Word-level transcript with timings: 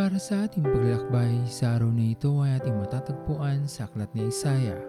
Para 0.00 0.16
sa 0.16 0.48
ating 0.48 0.64
paglalakbay 0.64 1.44
sa 1.44 1.76
araw 1.76 1.92
na 1.92 2.16
ito 2.16 2.40
ay 2.40 2.56
ating 2.56 2.72
matatagpuan 2.72 3.68
sa 3.68 3.84
Aklat 3.84 4.08
ni 4.16 4.32
Isaya, 4.32 4.80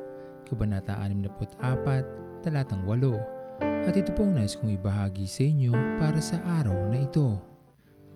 Kabanata 0.48 0.96
64, 1.04 2.39
Talatang 2.39 2.88
8. 2.88 3.92
At 3.92 3.92
ito 3.92 4.16
po 4.16 4.24
ang 4.24 4.39
nais 4.39 4.55
kong 4.55 4.71
ibahagi 4.71 5.28
sa 5.28 5.43
inyo 5.43 5.75
para 6.00 6.24
sa 6.24 6.39
araw 6.64 6.88
na 6.88 7.04
ito. 7.04 7.43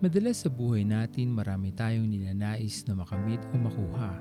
Madalas 0.00 0.40
sa 0.40 0.48
buhay 0.48 0.88
natin 0.88 1.36
marami 1.36 1.68
tayong 1.76 2.08
ninanais 2.08 2.88
na 2.88 2.96
makamit 2.96 3.44
o 3.52 3.60
makuha. 3.60 4.16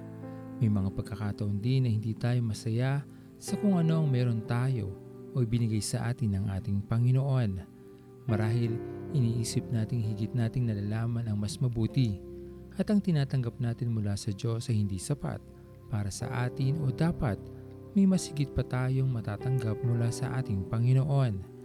May 0.59 0.67
mga 0.67 0.91
pagkakataon 0.99 1.63
din 1.63 1.87
na 1.87 1.89
hindi 1.95 2.11
tayo 2.11 2.43
masaya 2.43 3.07
sa 3.39 3.55
kung 3.55 3.79
ano 3.79 4.03
ang 4.03 4.11
meron 4.11 4.43
tayo 4.43 4.91
o 5.31 5.39
ibinigay 5.39 5.79
sa 5.79 6.11
atin 6.11 6.35
ng 6.35 6.51
ating 6.51 6.83
Panginoon. 6.91 7.55
Marahil 8.27 8.75
iniisip 9.15 9.63
nating 9.71 10.03
higit 10.03 10.35
nating 10.35 10.67
nalalaman 10.67 11.31
ang 11.31 11.39
mas 11.39 11.55
mabuti 11.55 12.34
at 12.75 12.87
ang 12.91 12.99
tinatanggap 12.99 13.55
natin 13.63 13.91
mula 13.95 14.19
sa 14.19 14.35
Diyos 14.35 14.67
ay 14.67 14.83
hindi 14.83 14.99
sapat 14.99 15.39
para 15.87 16.11
sa 16.11 16.27
atin 16.43 16.83
o 16.83 16.91
dapat 16.91 17.39
may 17.95 18.03
masigit 18.03 18.51
pa 18.51 18.67
tayong 18.67 19.07
matatanggap 19.07 19.79
mula 19.79 20.11
sa 20.11 20.35
ating 20.35 20.67
Panginoon. 20.67 21.55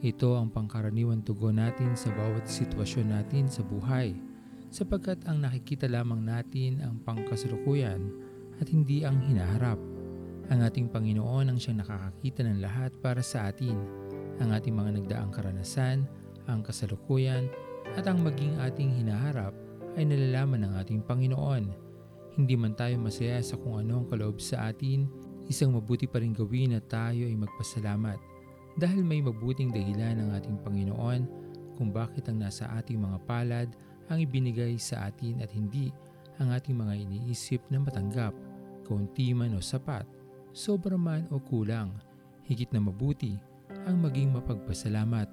Ito 0.00 0.38
ang 0.38 0.54
pangkaraniwan 0.54 1.26
tugon 1.26 1.58
natin 1.58 1.98
sa 1.98 2.14
bawat 2.14 2.46
sitwasyon 2.46 3.10
natin 3.10 3.50
sa 3.50 3.66
buhay 3.66 4.14
sapagkat 4.70 5.18
ang 5.26 5.42
nakikita 5.42 5.90
lamang 5.90 6.22
natin 6.22 6.78
ang 6.86 7.02
pangkasalukuyan 7.02 7.98
at 8.62 8.70
hindi 8.70 9.02
ang 9.02 9.18
hinaharap. 9.18 9.76
Ang 10.54 10.62
ating 10.62 10.94
Panginoon 10.94 11.50
ang 11.50 11.58
siyang 11.58 11.82
nakakakita 11.82 12.46
ng 12.46 12.62
lahat 12.62 12.94
para 13.02 13.18
sa 13.18 13.50
atin, 13.50 13.74
ang 14.38 14.54
ating 14.54 14.72
mga 14.72 15.02
nagdaang 15.02 15.34
karanasan, 15.34 16.06
ang 16.46 16.62
kasalukuyan 16.62 17.50
at 17.98 18.06
ang 18.06 18.22
maging 18.22 18.54
ating 18.62 18.94
hinaharap 18.94 19.50
ay 19.98 20.06
nalalaman 20.06 20.66
ng 20.66 20.72
ating 20.78 21.00
Panginoon. 21.06 21.64
Hindi 22.38 22.54
man 22.54 22.78
tayo 22.78 22.94
masaya 22.98 23.42
sa 23.42 23.58
kung 23.58 23.80
ano 23.80 24.02
ang 24.02 24.06
kaloob 24.06 24.38
sa 24.38 24.70
atin, 24.70 25.10
isang 25.50 25.74
mabuti 25.74 26.06
pa 26.06 26.22
rin 26.22 26.30
gawin 26.30 26.78
na 26.78 26.80
tayo 26.82 27.26
ay 27.26 27.34
magpasalamat 27.34 28.30
dahil 28.78 29.02
may 29.02 29.18
mabuting 29.18 29.74
dahilan 29.74 30.22
ng 30.22 30.28
ating 30.38 30.56
Panginoon 30.62 31.20
kung 31.74 31.90
bakit 31.90 32.28
ang 32.30 32.38
nasa 32.38 32.70
ating 32.78 33.00
mga 33.00 33.18
palad 33.26 33.68
ang 34.12 34.18
ibinigay 34.22 34.78
sa 34.78 35.10
atin 35.10 35.42
at 35.42 35.50
hindi 35.50 35.90
ang 36.38 36.54
ating 36.54 36.76
mga 36.76 36.94
iniisip 37.08 37.60
na 37.68 37.82
matanggap, 37.82 38.32
kaunti 38.88 39.36
man 39.36 39.54
o 39.54 39.60
sapat, 39.60 40.08
sobra 40.56 40.96
man 40.96 41.28
o 41.28 41.38
kulang, 41.38 41.92
higit 42.48 42.70
na 42.72 42.80
mabuti 42.80 43.36
ang 43.86 44.00
maging 44.00 44.34
mapagpasalamat. 44.34 45.28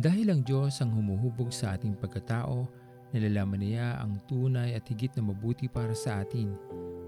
Dahil 0.00 0.32
ang 0.32 0.40
Diyos 0.46 0.80
ang 0.80 0.96
humuhubog 0.96 1.52
sa 1.52 1.76
ating 1.76 1.98
pagkatao, 1.98 2.64
nalalaman 3.10 3.62
niya 3.62 3.98
ang 3.98 4.18
tunay 4.30 4.74
at 4.74 4.86
higit 4.86 5.10
na 5.18 5.30
mabuti 5.30 5.66
para 5.66 5.94
sa 5.94 6.22
atin. 6.22 6.54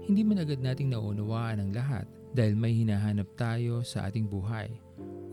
Hindi 0.03 0.21
man 0.27 0.43
agad 0.43 0.59
nating 0.59 0.91
naunawaan 0.91 1.63
ang 1.63 1.71
lahat 1.71 2.05
dahil 2.35 2.59
may 2.59 2.75
hinahanap 2.75 3.29
tayo 3.39 3.85
sa 3.87 4.11
ating 4.11 4.27
buhay. 4.27 4.67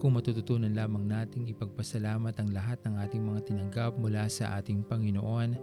Kung 0.00 0.16
matututunan 0.16 0.72
lamang 0.72 1.04
nating 1.04 1.50
ipagpasalamat 1.52 2.32
ang 2.38 2.48
lahat 2.54 2.78
ng 2.86 2.94
ating 3.04 3.20
mga 3.20 3.41
tinanggap 3.50 3.92
mula 3.98 4.30
sa 4.32 4.56
ating 4.56 4.86
Panginoon, 4.86 5.58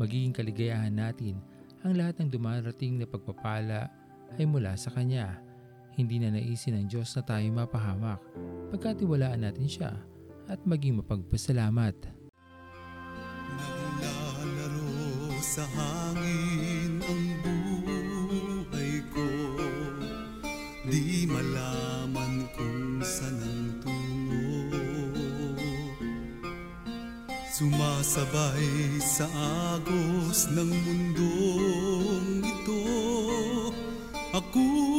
magiging 0.00 0.34
kaligayahan 0.34 0.94
natin 0.94 1.38
ang 1.86 1.94
lahat 1.94 2.18
ng 2.18 2.34
dumarating 2.34 2.98
na 2.98 3.06
pagpapala 3.06 3.92
ay 4.34 4.42
mula 4.42 4.74
sa 4.74 4.90
Kanya. 4.90 5.38
Hindi 5.94 6.18
na 6.18 6.34
naisin 6.34 6.74
ng 6.80 6.86
Diyos 6.90 7.14
na 7.14 7.22
tayo 7.22 7.46
mapahamak, 7.52 8.20
pagkatiwalaan 8.74 9.46
natin 9.46 9.68
siya 9.70 9.92
at 10.50 10.58
maging 10.66 10.98
mapagpasalamat. 10.98 12.15
Sa 15.56 15.64
hangin 15.72 17.00
ang 17.00 17.26
buhay 17.40 19.00
ko. 19.08 19.24
Di 20.84 21.24
malaman 21.24 22.44
kung 22.52 23.00
saan 23.00 23.40
ang 23.40 23.80
tungo. 23.80 24.52
Sumasabay 27.56 29.00
sa 29.00 29.24
agos 29.72 30.44
ng 30.52 30.76
mundong 30.76 32.44
ito. 32.44 32.82
Ako'y 34.36 34.95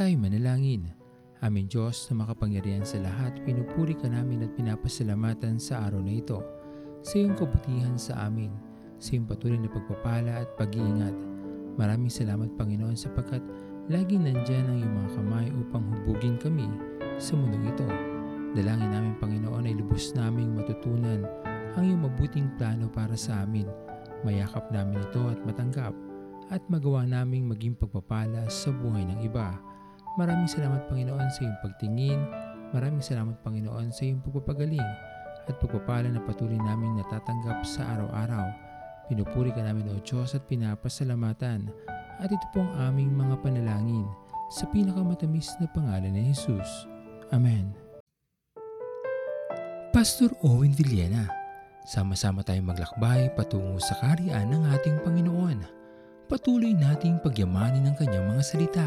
Tayo 0.00 0.16
manalangin. 0.16 0.96
Aming 1.44 1.68
Diyos 1.68 2.08
na 2.08 2.24
makapangyarihan 2.24 2.88
sa 2.88 2.96
lahat, 3.04 3.36
pinupuri 3.44 3.92
ka 3.92 4.08
namin 4.08 4.48
at 4.48 4.56
pinapasalamatan 4.56 5.60
sa 5.60 5.84
araw 5.84 6.00
na 6.00 6.16
ito. 6.16 6.40
Sa 7.04 7.20
iyong 7.20 7.36
kabutihan 7.36 8.00
sa 8.00 8.24
amin, 8.24 8.48
sa 8.96 9.12
iyong 9.12 9.28
patuloy 9.28 9.60
na 9.60 9.68
pagpapala 9.68 10.40
at 10.40 10.48
pag-iingat. 10.56 11.12
Maraming 11.76 12.08
salamat 12.08 12.48
Panginoon 12.56 12.96
sapagkat 12.96 13.44
laging 13.92 14.24
nandyan 14.24 14.72
ang 14.72 14.76
iyong 14.80 14.94
mga 15.04 15.10
kamay 15.20 15.46
upang 15.68 15.84
hubugin 15.92 16.40
kami 16.40 16.64
sa 17.20 17.36
mundong 17.36 17.68
ito. 17.68 17.84
Dalangin 18.56 18.96
namin 18.96 19.20
Panginoon 19.20 19.68
ay 19.68 19.76
lubos 19.76 20.16
naming 20.16 20.56
matutunan 20.56 21.28
ang 21.76 21.84
iyong 21.84 22.08
mabuting 22.08 22.48
plano 22.56 22.88
para 22.88 23.20
sa 23.20 23.44
amin. 23.44 23.68
Mayakap 24.24 24.64
namin 24.72 25.04
ito 25.04 25.28
at 25.28 25.44
matanggap 25.44 25.92
at 26.48 26.64
magawa 26.72 27.04
naming 27.04 27.44
maging 27.52 27.76
pagpapala 27.76 28.48
sa 28.48 28.72
buhay 28.72 29.04
ng 29.04 29.28
iba. 29.28 29.60
Maraming 30.18 30.50
salamat 30.50 30.90
Panginoon 30.90 31.30
sa 31.30 31.46
iyong 31.46 31.60
pagtingin. 31.62 32.18
Maraming 32.74 32.98
salamat 32.98 33.38
Panginoon 33.46 33.94
sa 33.94 34.02
iyong 34.02 34.18
pagpapagaling 34.26 34.90
at 35.46 35.54
pagpapala 35.62 36.10
na 36.10 36.18
patuloy 36.26 36.58
naming 36.58 36.98
natatanggap 36.98 37.62
sa 37.62 37.86
araw-araw. 37.94 38.50
Pinupuri 39.06 39.54
ka 39.54 39.62
namin 39.62 39.86
o 39.90 40.02
Diyos 40.02 40.34
at 40.34 40.46
pinapasalamatan. 40.50 41.70
At 42.18 42.26
ito 42.26 42.46
po 42.50 42.62
ang 42.62 42.90
aming 42.90 43.14
mga 43.14 43.38
panalangin 43.38 44.06
sa 44.50 44.66
pinakamatamis 44.66 45.54
na 45.62 45.70
pangalan 45.70 46.10
ni 46.10 46.34
Jesus. 46.34 46.90
Amen. 47.30 47.70
Pastor 49.94 50.34
Owen 50.42 50.74
Villena, 50.74 51.30
sama-sama 51.86 52.42
tayong 52.42 52.70
maglakbay 52.70 53.30
patungo 53.38 53.78
sa 53.78 53.94
kariyan 54.02 54.50
ng 54.50 54.62
ating 54.74 55.02
Panginoon. 55.06 55.58
Patuloy 56.26 56.74
nating 56.74 57.22
pagyamanin 57.22 57.90
ang 57.90 57.96
kanyang 57.98 58.26
mga 58.30 58.42
salita 58.46 58.86